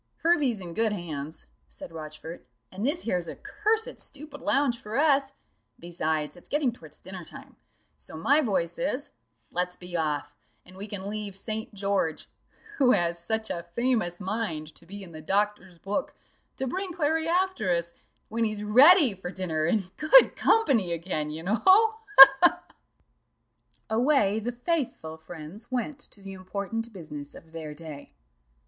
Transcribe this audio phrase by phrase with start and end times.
[0.23, 5.33] "Hervey's in good hands," said Rochfort, "and this here's a cursed stupid lounge for us
[5.77, 7.55] besides, it's getting towards dinner time;
[7.97, 9.11] so my voice is,
[9.51, 10.35] let's be off,
[10.65, 11.71] and we can leave St.
[11.75, 12.27] George
[12.79, 16.15] (who has such a famous mind to be in the doctor's book)
[16.57, 17.93] to bring Clary after us,
[18.27, 21.99] when he's ready for dinner and good company again, you know ha!
[22.17, 22.27] ha!
[22.41, 22.63] ha!"
[23.87, 28.13] Away the faithful friends went to the important business of their day.